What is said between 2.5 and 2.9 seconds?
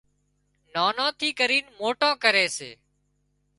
سي